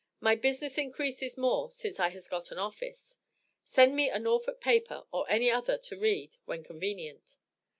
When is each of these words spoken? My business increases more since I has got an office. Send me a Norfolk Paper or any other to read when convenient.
My 0.19 0.33
business 0.33 0.79
increases 0.79 1.37
more 1.37 1.69
since 1.69 1.99
I 1.99 2.09
has 2.09 2.27
got 2.27 2.49
an 2.49 2.57
office. 2.57 3.19
Send 3.65 3.95
me 3.95 4.09
a 4.09 4.17
Norfolk 4.17 4.59
Paper 4.59 5.05
or 5.11 5.29
any 5.29 5.51
other 5.51 5.77
to 5.77 5.95
read 5.99 6.37
when 6.45 6.63
convenient. 6.63 7.37